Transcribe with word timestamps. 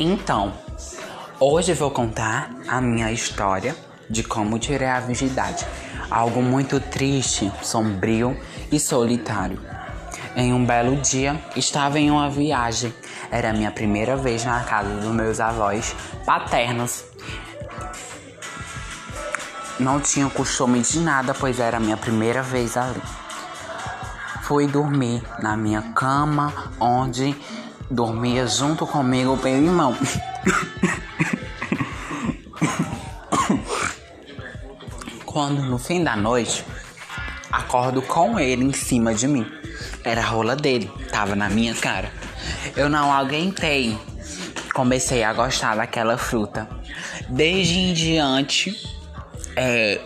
Então, 0.00 0.52
hoje 1.40 1.74
vou 1.74 1.90
contar 1.90 2.54
a 2.68 2.80
minha 2.80 3.10
história 3.10 3.74
de 4.08 4.22
como 4.22 4.56
tirei 4.56 4.86
a 4.86 5.00
virgindade. 5.00 5.66
Algo 6.08 6.40
muito 6.40 6.78
triste, 6.78 7.50
sombrio 7.62 8.38
e 8.70 8.78
solitário. 8.78 9.60
Em 10.36 10.52
um 10.52 10.64
belo 10.64 10.94
dia, 10.98 11.42
estava 11.56 11.98
em 11.98 12.12
uma 12.12 12.30
viagem. 12.30 12.94
Era 13.28 13.50
a 13.50 13.52
minha 13.52 13.72
primeira 13.72 14.16
vez 14.16 14.44
na 14.44 14.62
casa 14.62 14.88
dos 14.88 15.12
meus 15.12 15.40
avós 15.40 15.96
paternos. 16.24 17.02
Não 19.80 19.98
tinha 19.98 20.30
costume 20.30 20.80
de 20.80 21.00
nada, 21.00 21.34
pois 21.34 21.58
era 21.58 21.78
a 21.78 21.80
minha 21.80 21.96
primeira 21.96 22.40
vez 22.40 22.76
ali. 22.76 23.02
Fui 24.42 24.68
dormir 24.68 25.24
na 25.40 25.56
minha 25.56 25.82
cama, 25.92 26.52
onde 26.78 27.36
dormia 27.90 28.46
junto 28.46 28.86
comigo 28.86 29.36
meu 29.42 29.54
irmão. 29.54 29.96
Quando 35.24 35.62
no 35.62 35.78
fim 35.78 36.04
da 36.04 36.16
noite, 36.16 36.64
acordo 37.50 38.02
com 38.02 38.38
ele 38.38 38.64
em 38.64 38.72
cima 38.72 39.14
de 39.14 39.26
mim. 39.28 39.46
Era 40.04 40.20
a 40.20 40.24
rola 40.24 40.56
dele, 40.56 40.90
tava 41.10 41.34
na 41.36 41.48
minha 41.48 41.74
cara. 41.74 42.12
Eu 42.76 42.88
não 42.88 43.12
aguentei. 43.12 43.98
Comecei 44.74 45.22
a 45.24 45.32
gostar 45.32 45.76
daquela 45.76 46.16
fruta. 46.16 46.68
Desde 47.28 47.78
em 47.78 47.92
diante, 47.92 48.74
é, 49.56 50.00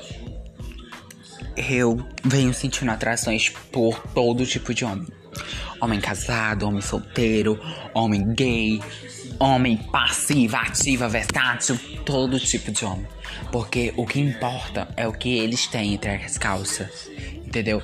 eu 1.57 2.05
venho 2.25 2.55
sentindo 2.55 2.91
atrações 2.91 3.51
por 3.71 3.99
todo 4.15 4.47
tipo 4.47 4.73
de 4.73 4.85
homem. 4.85 5.07
Homem 5.81 6.01
casado, 6.01 6.67
homem 6.67 6.81
solteiro, 6.81 7.59
homem 7.95 8.33
gay, 8.35 8.81
homem 9.39 9.77
passiva, 9.77 10.59
ativa, 10.59 11.09
versátil, 11.09 11.79
todo 12.05 12.39
tipo 12.39 12.71
de 12.71 12.85
homem. 12.85 13.07
Porque 13.51 13.93
o 13.97 14.07
que 14.07 14.21
importa 14.21 14.89
é 14.97 15.07
o 15.09 15.13
que 15.13 15.39
eles 15.39 15.67
têm 15.67 15.95
entre 15.95 16.11
as 16.11 16.39
calças, 16.39 17.11
entendeu? 17.45 17.83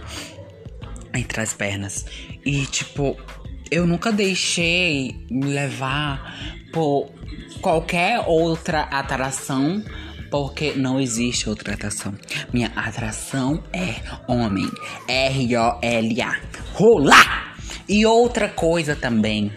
Entre 1.13 1.41
as 1.41 1.53
pernas. 1.53 2.07
E 2.45 2.67
tipo, 2.67 3.17
eu 3.71 3.87
nunca 3.87 4.13
deixei 4.13 5.27
me 5.31 5.47
levar 5.47 6.37
por 6.73 7.11
qualquer 7.61 8.23
outra 8.27 8.83
atração 8.83 9.83
porque 10.31 10.73
não 10.73 11.01
existe 11.01 11.49
outra 11.49 11.75
atração. 11.75 12.15
Minha 12.53 12.69
atração 12.77 13.63
é 13.73 13.95
homem. 14.27 14.71
R-O-L-A. 15.09 16.58
Rolar! 16.79 17.57
E 17.89 18.07
outra 18.07 18.49
coisa 18.49 18.95
também, 18.95 19.51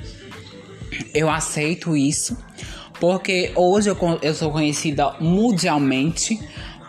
eu 1.14 1.30
aceito 1.30 1.96
isso, 1.96 2.36
porque 3.00 3.52
hoje 3.56 3.90
eu, 3.90 3.98
eu 4.24 4.34
sou 4.34 4.52
conhecida 4.52 5.14
mundialmente 5.20 6.40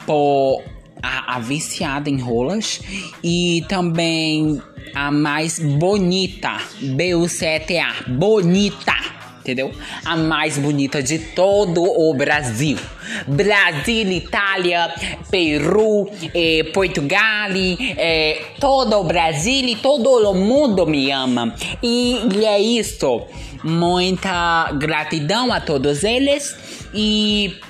por 0.06 0.62
a, 1.02 1.36
a 1.36 1.38
viciada 1.38 2.08
em 2.08 2.18
rolas 2.18 2.80
e 3.22 3.62
também 3.68 4.62
a 4.94 5.10
mais 5.10 5.58
bonita, 5.58 6.56
B-U-C-T-A, 6.80 8.10
bonita 8.12 9.01
entendeu? 9.42 9.72
A 10.04 10.16
mais 10.16 10.56
bonita 10.56 11.02
de 11.02 11.18
todo 11.18 11.82
o 11.82 12.14
Brasil. 12.14 12.78
Brasil, 13.26 14.10
Itália, 14.12 14.94
Peru, 15.30 16.08
eh, 16.32 16.70
Portugal, 16.72 17.50
eh, 17.52 18.40
todo 18.60 18.96
o 18.98 19.04
Brasil 19.04 19.68
e 19.68 19.76
todo 19.76 20.08
o 20.08 20.34
mundo 20.34 20.86
me 20.86 21.10
ama. 21.10 21.54
E 21.82 22.20
é 22.44 22.60
isso. 22.60 23.22
Muita 23.64 24.72
gratidão 24.72 25.52
a 25.52 25.60
todos 25.60 26.02
eles 26.04 26.56
e 26.94 27.60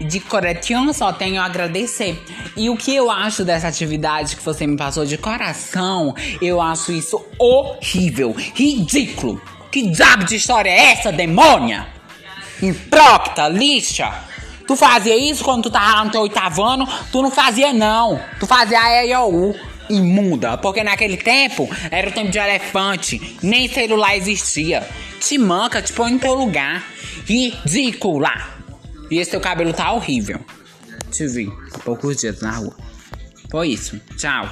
de 0.00 0.20
coração 0.20 0.92
só 0.92 1.12
tenho 1.12 1.40
a 1.40 1.44
agradecer. 1.44 2.22
E 2.56 2.68
o 2.68 2.76
que 2.76 2.94
eu 2.94 3.10
acho 3.10 3.44
dessa 3.44 3.68
atividade 3.68 4.36
que 4.36 4.42
você 4.42 4.66
me 4.66 4.76
passou 4.76 5.04
de 5.04 5.16
coração, 5.16 6.14
eu 6.40 6.60
acho 6.60 6.92
isso 6.92 7.24
horrível, 7.38 8.34
ridículo. 8.54 9.40
Que 9.74 9.88
diabo 9.88 10.22
de 10.22 10.36
história 10.36 10.70
é 10.70 10.92
essa, 10.92 11.10
demônia? 11.10 11.88
Imprópita, 12.62 13.48
lixa. 13.48 14.08
Tu 14.68 14.76
fazia 14.76 15.16
isso 15.16 15.42
quando 15.42 15.64
tu 15.64 15.70
tava 15.70 15.96
lá 15.96 16.04
no 16.04 16.12
teu 16.12 16.20
oitavo 16.20 16.62
ano? 16.62 16.88
Tu 17.10 17.20
não 17.20 17.28
fazia, 17.28 17.72
não. 17.72 18.20
Tu 18.38 18.46
fazia 18.46 18.80
a 18.80 19.02
EIOU. 19.02 19.52
Imunda. 19.90 20.56
Porque 20.58 20.84
naquele 20.84 21.16
tempo 21.16 21.68
era 21.90 22.08
o 22.08 22.12
tempo 22.12 22.30
de 22.30 22.38
elefante. 22.38 23.36
Nem 23.42 23.68
celular 23.68 24.16
existia. 24.16 24.88
Te 25.18 25.36
manca, 25.38 25.82
te 25.82 25.92
põe 25.92 26.12
no 26.12 26.20
teu 26.20 26.34
lugar. 26.34 26.84
Ridícula. 27.26 28.32
E 29.10 29.18
esse 29.18 29.32
teu 29.32 29.40
cabelo 29.40 29.72
tá 29.72 29.90
horrível. 29.90 30.38
Te 31.10 31.26
vi 31.26 31.52
há 31.74 31.78
poucos 31.80 32.18
dias 32.18 32.40
na 32.40 32.52
rua. 32.52 32.76
Foi 33.50 33.70
isso. 33.70 34.00
Tchau. 34.16 34.48